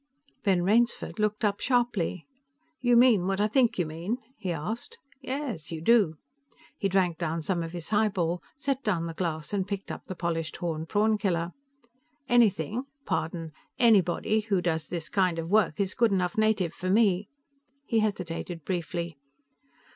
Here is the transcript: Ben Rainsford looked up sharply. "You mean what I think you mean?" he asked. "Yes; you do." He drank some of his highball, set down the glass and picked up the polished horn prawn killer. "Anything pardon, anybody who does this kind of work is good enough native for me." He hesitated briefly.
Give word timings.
Ben 0.43 0.63
Rainsford 0.63 1.19
looked 1.19 1.45
up 1.45 1.59
sharply. 1.59 2.25
"You 2.79 2.97
mean 2.97 3.27
what 3.27 3.39
I 3.39 3.47
think 3.47 3.77
you 3.77 3.85
mean?" 3.85 4.17
he 4.35 4.51
asked. 4.51 4.97
"Yes; 5.21 5.71
you 5.71 5.79
do." 5.79 6.15
He 6.75 6.89
drank 6.89 7.17
some 7.43 7.61
of 7.61 7.71
his 7.73 7.89
highball, 7.89 8.41
set 8.57 8.81
down 8.83 9.05
the 9.05 9.13
glass 9.13 9.53
and 9.53 9.67
picked 9.67 9.91
up 9.91 10.07
the 10.07 10.15
polished 10.15 10.57
horn 10.57 10.87
prawn 10.87 11.19
killer. 11.19 11.51
"Anything 12.27 12.85
pardon, 13.05 13.51
anybody 13.77 14.39
who 14.39 14.59
does 14.59 14.87
this 14.87 15.07
kind 15.07 15.37
of 15.37 15.51
work 15.51 15.79
is 15.79 15.93
good 15.93 16.11
enough 16.11 16.35
native 16.35 16.73
for 16.73 16.89
me." 16.89 17.29
He 17.85 17.99
hesitated 17.99 18.65
briefly. 18.65 19.19